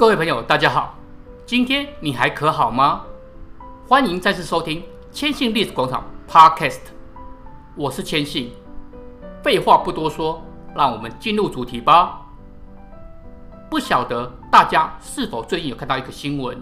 [0.00, 0.94] 各位朋友，大家好，
[1.44, 3.02] 今天你还可好吗？
[3.86, 6.80] 欢迎再次收听千信历史广场 Podcast，
[7.76, 8.50] 我是千信。
[9.42, 10.42] 废话不多说，
[10.74, 12.22] 让我们进入主题吧。
[13.68, 16.56] 不晓得大家是否最近有看到一个新闻，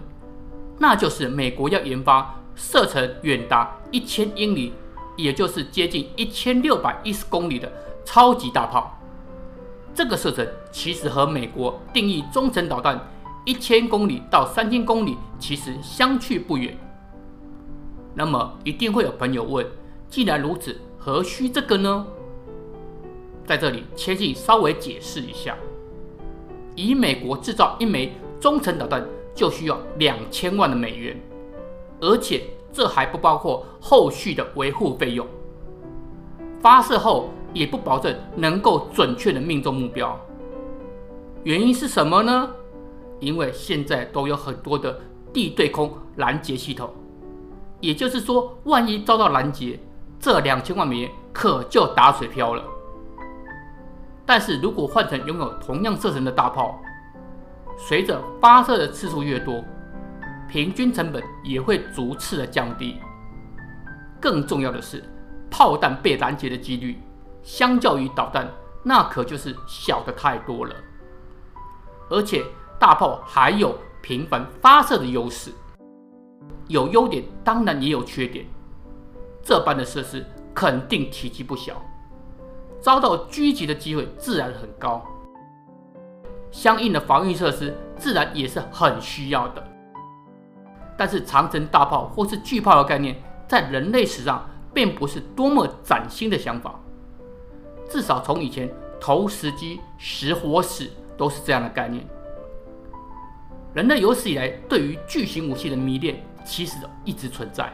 [0.77, 4.73] 那就是美国要研发射程远达一千英里，
[5.15, 7.71] 也就是接近一千六百一十公里的
[8.03, 8.99] 超级大炮。
[9.95, 12.99] 这个射程其实和美国定义中程导弹。
[13.49, 16.77] 一千公里到三千公里其实相去不远。
[18.13, 19.65] 那么一定会有朋友问：
[20.07, 22.05] 既然如此，何须这个呢？
[23.47, 25.57] 在这里，切记稍微解释一下：
[26.75, 29.03] 以美国制造一枚中程导弹
[29.33, 31.19] 就需要两千万的美元，
[32.01, 35.25] 而且这还不包括后续的维护费用。
[36.61, 40.15] 发射后也不保证能够准确的命中目标。
[41.43, 42.51] 原因是什么呢？
[43.19, 44.99] 因为现在都有很多的
[45.33, 46.89] 地对空拦截系统，
[47.81, 49.79] 也就是说，万一遭到拦截，
[50.19, 52.63] 这两千万美元可就打水漂了。
[54.25, 56.79] 但是如果换成拥有同样射程的大炮，
[57.77, 59.63] 随着发射的次数越多，
[60.47, 62.99] 平均成本也会逐次的降低。
[64.21, 65.03] 更重要的是，
[65.49, 66.97] 炮弹被拦截的几率，
[67.43, 68.49] 相较于导弹，
[68.83, 70.73] 那可就是小的太多了，
[72.09, 72.43] 而且。
[72.79, 75.51] 大炮还有频繁发射的优势，
[76.67, 78.45] 有优点当然也有缺点。
[79.43, 81.73] 这般的设施肯定体积不小，
[82.79, 85.05] 遭到狙击的机会自然很高。
[86.51, 89.63] 相应的防御设施自然也是很需要的。
[90.97, 96.79] 但是长城大炮或是巨炮的概念，在人类史上并不是多么崭新的想法，
[97.89, 98.69] 至少从以前
[99.01, 102.07] 投石机、石火史都是这样的概念。
[103.73, 107.71] 人类有史以来对于巨型武器的迷恋，其实一直存在。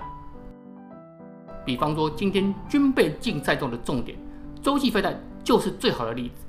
[1.66, 4.18] 比方说，今天军备竞赛中的重点，
[4.62, 6.46] 洲际飞弹就是最好的例子。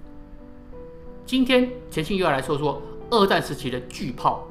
[1.25, 4.47] 今天前信又要来说说二战时期的巨炮，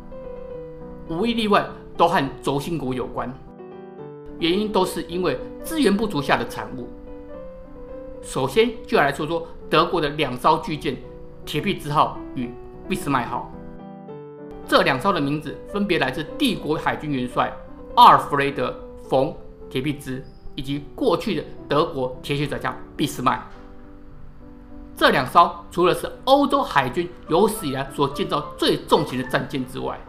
[1.10, 1.68] 无一例外
[1.98, 3.32] 都和轴心国有关，
[4.40, 6.88] 原因都是因为资源不足下的产物。
[8.22, 10.98] 首先就要来说说德国的两艘巨舰
[11.46, 12.50] “铁皮之号”与
[12.88, 13.52] “俾斯麦号”。
[14.68, 17.54] 这两艘的名字分别来自帝国海军元帅
[17.96, 18.70] 阿尔弗雷德·
[19.08, 19.28] 冯·
[19.70, 20.24] 铁皮兹
[20.56, 23.42] 以及过去的德国铁血宰相俾斯麦。
[24.98, 30.00] 这两艘除了是欧洲海军有史以来所建造最重型的战舰之外，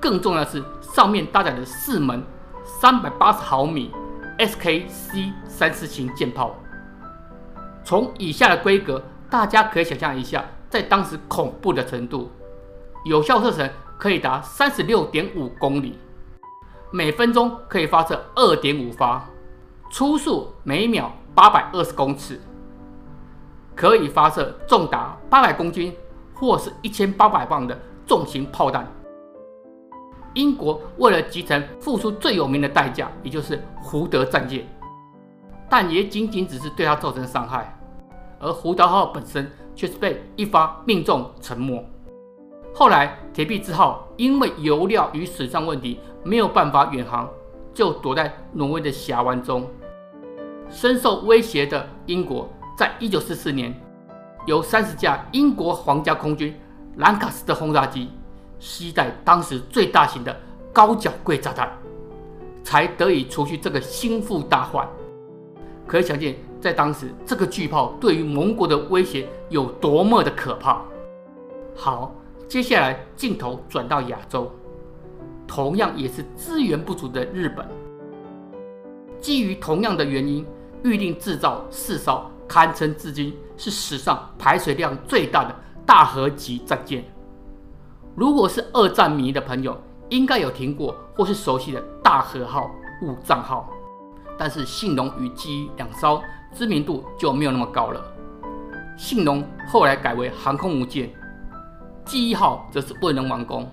[0.00, 2.22] 更重要的是上面搭载的四门
[2.64, 3.90] 三百八十毫米
[4.38, 6.54] SKC 三四型舰炮。
[7.84, 12.30] 从以下的规格，大家可以想象一下，在当时恐怖的程度。
[13.06, 15.96] 有效射程可以达三十六点五公里，
[16.90, 19.24] 每分钟可以发射二点五发，
[19.92, 22.40] 初速每秒八百二十公尺，
[23.76, 25.94] 可以发射重达八百公斤
[26.34, 28.84] 或是一千八百磅的重型炮弹。
[30.34, 34.66] 英国为了集成，付出最有名的代价，也就是胡德战舰，
[35.70, 37.72] 但也仅仅只是对它造成伤害，
[38.40, 41.88] 而胡德号本身却是被一发命中沉没。
[42.78, 47.26] 后来，铁壁之号因为油料与水上问题没有办法远航，
[47.72, 49.66] 就躲在挪威的峡湾中。
[50.68, 53.74] 深受威胁的英国，在一九四四年，
[54.44, 56.54] 由三十架英国皇家空军
[56.96, 58.10] 兰卡斯特轰炸机
[58.58, 60.38] 携带当时最大型的
[60.70, 61.72] 高脚柜炸弹，
[62.62, 64.86] 才得以除去这个心腹大患。
[65.86, 70.82] 可以想见，在当时这个巨炮对于盟国的威胁有多么的可怕。
[71.74, 72.14] 好。
[72.48, 74.48] 接下来镜头转到亚洲，
[75.48, 77.66] 同样也是资源不足的日本。
[79.20, 80.46] 基于同样的原因，
[80.84, 85.52] 预定制造四艘，堪称至今是史上排水量最大的
[85.84, 87.04] 大和级战舰。
[88.14, 89.76] 如果是二战迷的朋友，
[90.08, 92.70] 应该有听过或是熟悉的大和号、
[93.02, 93.68] 雾藏号，
[94.38, 96.22] 但是信浓与纪伊两艘
[96.54, 98.00] 知名度就没有那么高了。
[98.96, 101.12] 信浓后来改为航空母舰。
[102.06, 103.68] 记忆号则是未能完工，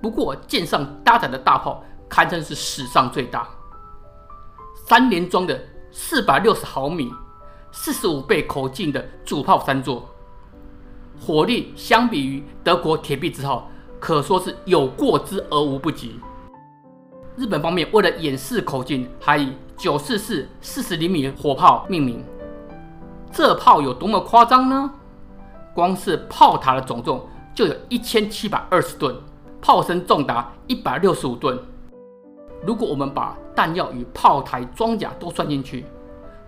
[0.00, 3.48] 不过舰上搭载的大炮堪称是史上最大，
[4.86, 5.60] 三连装的
[5.90, 7.12] 四百六十毫米、
[7.72, 10.08] 四十五倍口径的主炮三座，
[11.20, 13.68] 火力相比于德国铁壁之号
[13.98, 16.20] 可说是有过之而无不及。
[17.34, 22.24] 日本方面为了掩饰口径，还以九四四四十厘米火炮命名。
[23.32, 24.92] 这炮有多么夸张呢？
[25.74, 29.14] 光是炮塔的总重就有一千七百二十吨，
[29.60, 31.58] 炮身重达一百六十五吨。
[32.64, 35.84] 如果我们把弹药与炮台装甲都算进去，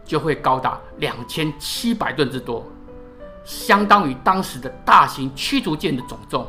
[0.04, 2.64] 就会高达两千七百吨之多，
[3.44, 6.46] 相当于当时的大型驱逐舰的总重。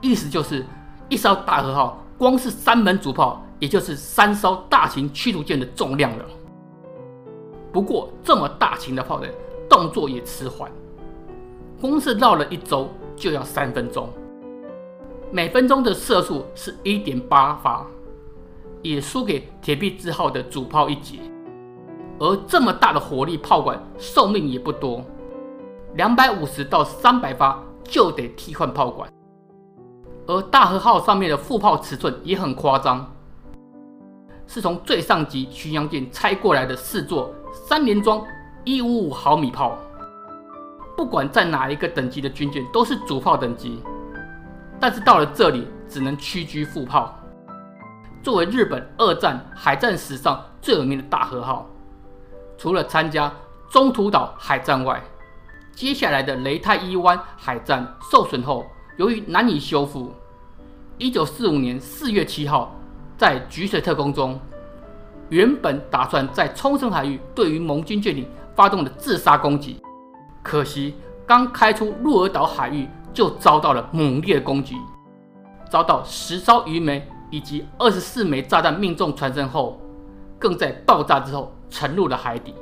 [0.00, 0.64] 意思就是，
[1.08, 6.24] 一艘大和号光是三门主炮，也就是三艘大型驱逐舰的重量了。
[7.72, 9.30] 不过，这么大型的炮弹，
[9.68, 10.70] 动作也迟缓，
[11.80, 14.08] 光是绕了一周就要三分钟，
[15.30, 17.86] 每分钟的射速是一点八发。
[18.80, 21.18] 也输给铁壁之号的主炮一截，
[22.20, 25.04] 而这么大的火力炮管寿命也不多，
[25.96, 29.10] 两百五十到三百发就得替换炮管。
[30.28, 33.12] 而大和号上面的副炮尺寸也很夸张，
[34.46, 38.24] 是从最上级巡洋舰拆过来的四座三连装
[38.62, 39.76] 一五五毫米炮，
[40.98, 43.80] 不管在哪一个等级的军舰都是主炮等级，
[44.80, 47.16] 但是到了这里只能屈居副炮。
[48.20, 51.70] 作为日本二战海战史上最有名的大和号，
[52.56, 53.32] 除了参加
[53.70, 55.00] 中途岛海战外，
[55.70, 58.66] 接下来的雷太一湾海战受损后，
[58.96, 60.12] 由于难以修复，
[60.98, 62.74] 一九四五年四月七号，
[63.16, 64.36] 在菊水特攻中，
[65.28, 69.80] 原本打算在冲绳海域对于盟军舰艇发动的自杀攻击，
[70.42, 70.96] 可惜
[71.26, 74.76] 刚开出鹿儿岛海域就遭到了猛烈攻击，
[75.70, 77.08] 遭到十艘鱼雷。
[77.30, 79.78] 以及二十四枚炸弹命中船身后，
[80.38, 82.54] 更在爆炸之后沉入了海底。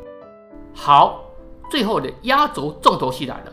[0.74, 1.20] 好，
[1.70, 3.52] 最后的压轴重头戏来了，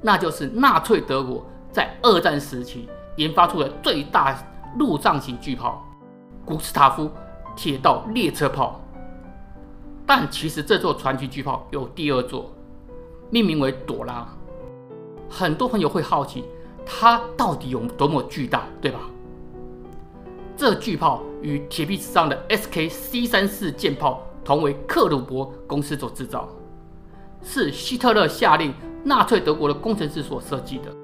[0.00, 4.36] 那就是纳粹德国在二战时期研发出的最大
[4.80, 5.86] 陆上型巨炮——
[6.44, 7.08] 古斯塔夫
[7.54, 8.80] 铁道列车炮。
[10.04, 12.50] 但其实这座传奇巨炮有第二座，
[13.32, 14.28] 命名为朵拉。
[15.26, 16.44] 很多朋友会好奇，
[16.84, 19.00] 它到底有多么巨大，对吧？
[20.54, 26.46] 这巨炮与铁壁之上的 SK C 三四舰炮同为克虏伯公司所制造，
[27.42, 30.94] 是希特勒下令纳粹德国的工程师所设计的。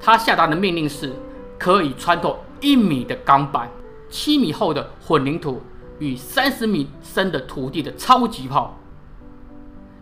[0.00, 1.12] 他下达的命令是：
[1.58, 3.70] 可以穿透一米的钢板、
[4.08, 5.60] 七米厚的混凝土
[5.98, 8.78] 与三十米深的土地的超级炮。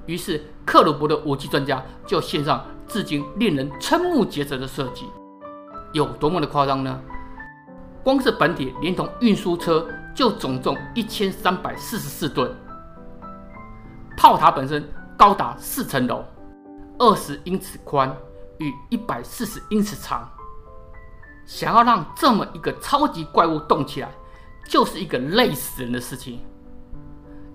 [0.06, 5.06] 于是，克禄伯的武器专家就献上至今令人瞠目结舌的设计，
[5.92, 7.00] 有多么的夸张呢？
[8.02, 12.52] 光是本体连同运输车就总重一千三百四十四吨，
[14.16, 16.24] 炮塔本身高达四层楼，
[16.98, 18.12] 二十英尺宽
[18.58, 20.28] 与一百四十英尺长。
[21.46, 24.10] 想要让这么一个超级怪物动起来，
[24.68, 26.40] 就是一个累死人的事情。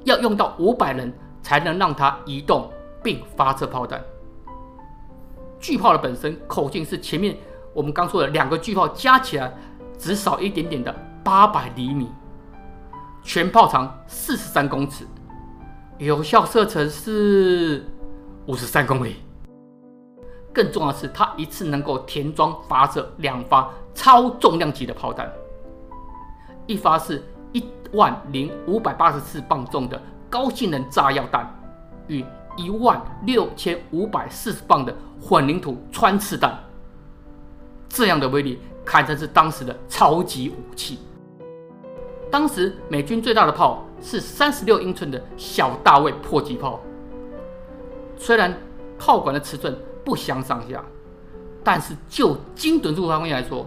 [0.06, 1.14] 要用到五百人
[1.48, 2.70] 才能让它移动
[3.02, 4.04] 并发射炮弹。
[5.62, 7.38] 巨炮的本身口径是前面
[7.74, 9.54] 我们刚说的两个巨炮加起来。
[10.00, 12.08] 只少一点点的八百厘米，
[13.24, 15.08] 全炮长四十三公尺，
[15.98, 17.84] 有效射程是
[18.46, 19.16] 五十三公里。
[20.54, 25.28] 更重要的是，它一次能够填装发射两发超重量级的炮弹，
[26.68, 31.54] 一发是一万零五百八十四磅重的高性能炸药弹，
[32.08, 32.24] 与
[32.56, 36.58] 一万六千五百四十磅的混凝土穿刺弹，
[37.88, 38.60] 这样的威力。
[38.86, 41.00] 堪称是当时的超级武器。
[42.32, 46.80] 当时美军最大的炮是三十六英寸的小大卫迫击炮，
[48.16, 48.58] 虽然
[48.98, 50.82] 炮管的尺寸不相上下，
[51.66, 53.66] 但是就精准度方面来说，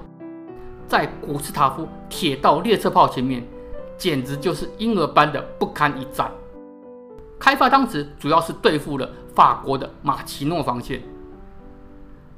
[0.89, 3.47] 在古斯塔夫铁道列车炮前面，
[3.99, 6.33] 简直就是婴儿般的不堪一战。
[7.41, 11.03] 开发当时主要是对付了法国的马奇诺防线。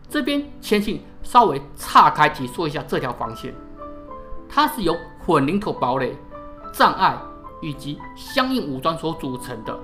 [0.09, 3.53] 这边千信稍微岔开解说一下这条防线，
[4.49, 6.17] 它是由混凝土堡垒、
[6.73, 7.19] 障碍
[7.61, 9.77] 以及相应武装所组成的。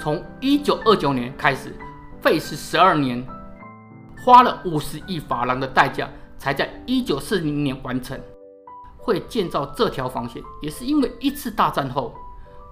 [0.00, 1.74] 从一九二九年开始，
[2.20, 3.24] 费时十二年，
[4.24, 6.08] 花了五十亿法郎的代价，
[6.38, 8.18] 才在一九四零年完成。
[8.96, 12.14] 会建造这条防线，也是因为一次大战后，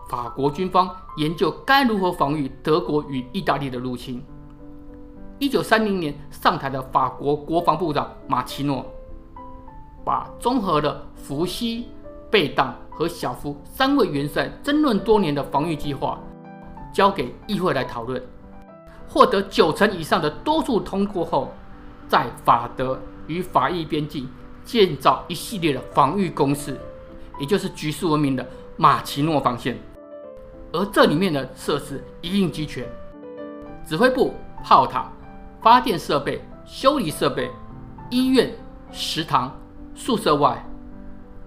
[0.09, 4.23] 法国军方研究该如何防御德国与意大利的入侵。
[5.39, 8.87] 一九三零年上台的法国国防部长马奇诺，
[10.05, 11.89] 把综合了伏西、
[12.31, 16.19] 贝当和小夫三位元帅争论多年的防御计划，
[16.93, 18.23] 交给议会来讨论，
[19.09, 21.53] 获得九成以上的多数通过后，
[22.09, 24.29] 在法德与法意边境
[24.65, 26.81] 建造一系列的防御工事，
[27.41, 28.47] 也就是举世闻名的
[28.77, 29.77] 马奇诺防线。
[30.73, 32.87] 而这里面的设施一应俱全，
[33.87, 35.11] 指挥部、炮塔。
[35.63, 37.51] 发电设备、修理设备、
[38.09, 38.55] 医院、
[38.93, 39.53] 食堂、
[39.97, 40.65] 宿舍外，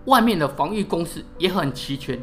[0.06, 2.20] 外面的防御工事也很齐全。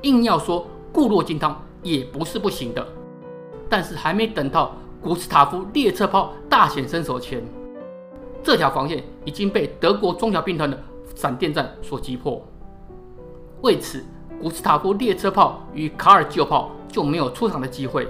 [0.00, 2.86] 硬要说固若金汤也不是不行的。
[3.68, 7.44] 但是还没等到古斯塔夫列车炮大显身手前，
[8.42, 10.82] 这条防线已经被德国中小兵团的
[11.14, 12.42] 闪电战所击破。
[13.60, 14.02] 为此，
[14.40, 18.08] 古斯塔夫列车炮与卡尔基欧炮就没有出场的机会。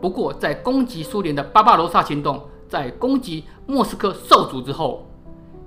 [0.00, 5.06] 不过，在攻击苏联的巴巴罗萨行动，在攻击莫斯科受阻之后，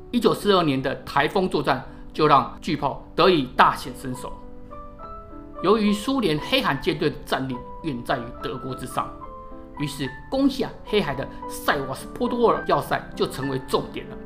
[0.09, 4.33] 一九四二年的台风作战就让巨炮得以大显身手。
[5.61, 9.07] 由于苏联黑海舰队的战力远在于德国之上，
[9.77, 14.17] 于是攻下黑海的塞瓦斯波多尔要塞就成为重点了。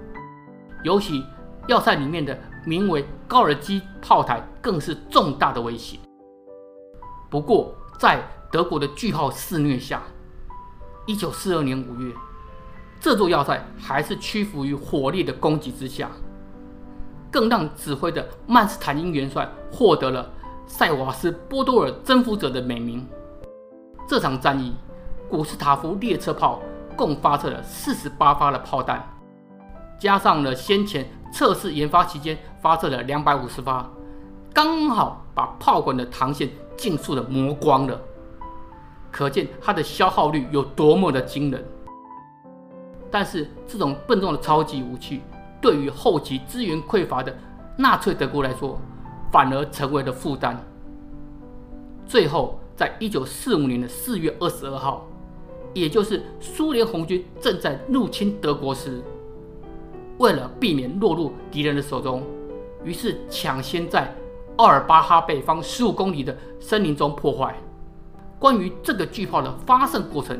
[0.83, 1.21] 尤其
[1.67, 5.97] 要塞里面的名为高尔基炮台更是重大的威胁。
[7.29, 10.03] 不过，在德国的巨炮肆虐下，
[11.05, 12.13] 一九四二年五月，
[12.99, 16.09] 这座要塞还是屈服于火力的攻击之下，
[17.31, 20.29] 更让指挥的曼斯坦因元帅获得了
[20.67, 23.05] 塞瓦斯波多尔征服者的美名。
[24.07, 24.73] 这场战役，
[25.29, 26.61] 古斯塔夫列车炮
[26.95, 29.03] 共发射了四十八发的炮弹，
[29.97, 33.89] 加上了先前测试研发期间发射了两百五十发，
[34.53, 36.47] 刚好把炮管的膛线
[36.77, 37.99] 尽数的磨光了。
[39.11, 41.65] 可见它的消耗率有多么的惊人。
[43.09, 45.21] 但是这种笨重的超级武器，
[45.59, 47.35] 对于后期资源匮乏的
[47.75, 48.79] 纳粹德国来说，
[49.31, 50.55] 反而成为了负担。
[52.05, 55.07] 最后，在一九四五年的四月二十二号，
[55.73, 59.01] 也就是苏联红军正在入侵德国时，
[60.17, 62.23] 为了避免落入敌人的手中，
[62.83, 64.13] 于是抢先在
[64.57, 67.55] 奥尔巴哈北方十五公里的森林中破坏。
[68.39, 70.37] 关于这个巨炮的发射过程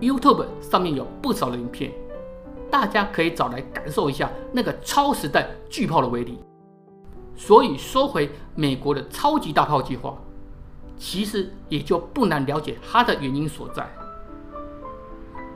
[0.00, 1.92] ，YouTube 上面有不少的影片，
[2.70, 6.38] 大家可以找来感受一下那个超时代巨炮的威力。
[7.34, 10.16] 所以说回美国的超级大炮计划，
[10.96, 13.86] 其实也就不难了解它的原因所在。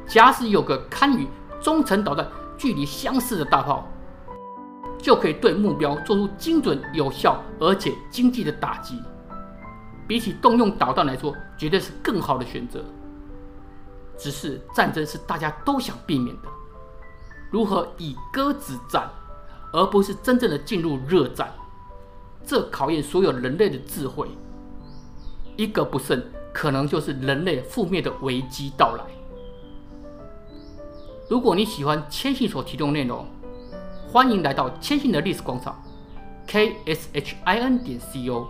[0.06, 1.26] 假使有个堪与
[1.60, 2.26] 中程导弹
[2.60, 3.88] 距离相似的大炮，
[4.98, 9.02] 就可以对目标做出精准、有效而且经济的打击。
[10.06, 12.84] 比起动用导弹来说，绝对是更好的选择。
[14.18, 16.48] 只是战争是大家都想避免的，
[17.50, 19.08] 如何以鸽子战，
[19.72, 21.50] 而不是真正的进入热战？
[22.44, 24.28] 这考验所有人类的智慧，
[25.56, 29.19] 一个不慎，可能就是人类覆灭的危机到来。
[31.30, 33.24] 如果你喜欢千信所提供内容，
[34.10, 35.80] 欢迎来到千信的历史广场
[36.44, 38.48] ，k s h i n 点 c o，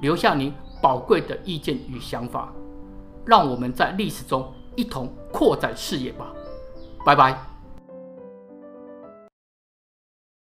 [0.00, 2.52] 留下您宝贵的意见与想法，
[3.26, 6.32] 让我们在历史中一同扩展视野吧。
[7.04, 7.51] 拜拜。